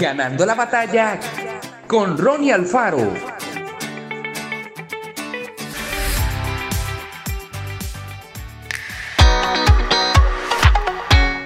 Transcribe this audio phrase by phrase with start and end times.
[0.00, 1.20] Ganando la batalla
[1.86, 3.12] con Ronnie Alfaro.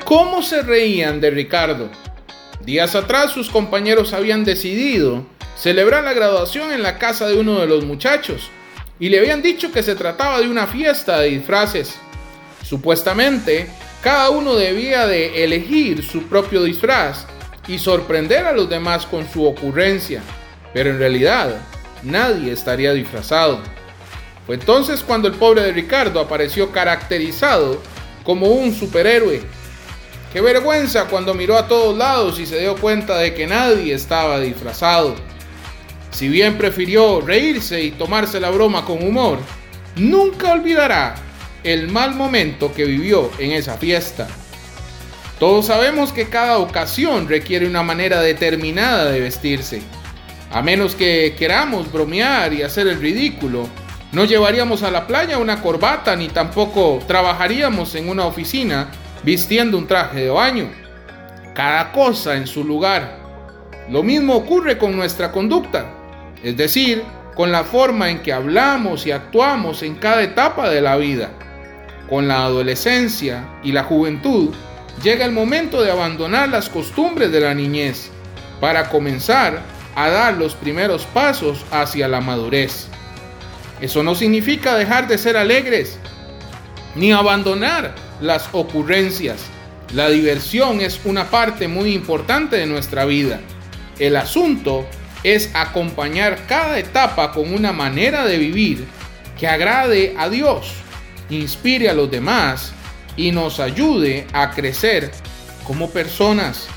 [0.04, 1.90] ¿Cómo se reían de Ricardo?
[2.64, 5.26] Días atrás sus compañeros habían decidido
[5.56, 8.52] celebrar la graduación en la casa de uno de los muchachos
[9.00, 11.96] y le habían dicho que se trataba de una fiesta de disfraces.
[12.62, 13.68] Supuestamente,
[14.00, 17.26] cada uno debía de elegir su propio disfraz
[17.66, 20.22] y sorprender a los demás con su ocurrencia,
[20.72, 21.56] pero en realidad
[22.02, 23.60] nadie estaría disfrazado.
[24.46, 27.80] Fue entonces cuando el pobre de Ricardo apareció caracterizado
[28.24, 29.42] como un superhéroe.
[30.32, 34.40] Qué vergüenza cuando miró a todos lados y se dio cuenta de que nadie estaba
[34.40, 35.14] disfrazado.
[36.10, 39.38] Si bien prefirió reírse y tomarse la broma con humor,
[39.96, 41.14] nunca olvidará
[41.62, 44.28] el mal momento que vivió en esa fiesta.
[45.44, 49.82] Todos sabemos que cada ocasión requiere una manera determinada de vestirse.
[50.50, 53.68] A menos que queramos bromear y hacer el ridículo,
[54.12, 58.88] no llevaríamos a la playa una corbata ni tampoco trabajaríamos en una oficina
[59.22, 60.70] vistiendo un traje de baño.
[61.54, 63.18] Cada cosa en su lugar.
[63.90, 65.84] Lo mismo ocurre con nuestra conducta,
[66.42, 67.02] es decir,
[67.34, 71.32] con la forma en que hablamos y actuamos en cada etapa de la vida.
[72.08, 74.54] Con la adolescencia y la juventud,
[75.02, 78.10] llega el momento de abandonar las costumbres de la niñez
[78.60, 79.60] para comenzar
[79.94, 82.86] a dar los primeros pasos hacia la madurez.
[83.80, 85.98] Eso no significa dejar de ser alegres
[86.94, 89.40] ni abandonar las ocurrencias.
[89.92, 93.40] La diversión es una parte muy importante de nuestra vida.
[93.98, 94.86] El asunto
[95.22, 98.84] es acompañar cada etapa con una manera de vivir
[99.38, 100.72] que agrade a Dios,
[101.30, 102.72] inspire a los demás
[103.16, 105.10] y nos ayude a crecer
[105.66, 106.68] como personas.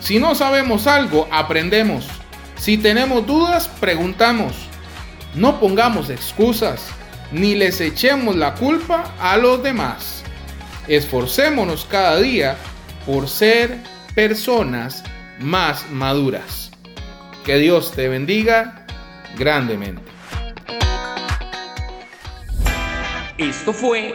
[0.00, 2.06] Si no sabemos algo, aprendemos.
[2.56, 4.54] Si tenemos dudas, preguntamos.
[5.34, 6.86] No pongamos excusas,
[7.32, 10.22] ni les echemos la culpa a los demás.
[10.88, 12.56] Esforcémonos cada día
[13.04, 13.78] por ser
[14.14, 15.02] personas
[15.38, 16.70] más maduras.
[17.44, 18.86] Que Dios te bendiga
[19.36, 20.02] grandemente.
[23.38, 24.14] Esto fue